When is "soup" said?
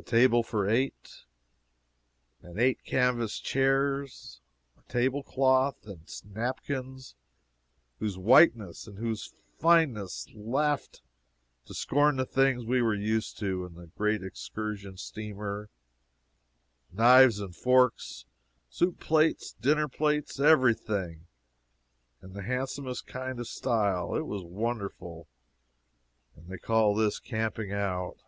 18.70-19.00